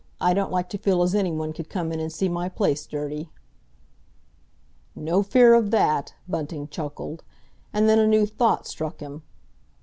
[0.19, 3.29] I don't like to feel as anyone could come in and see my place dirty."
[4.95, 7.23] "No fear of that!" Bunting chuckled.
[7.71, 9.21] And then a new thought struck him.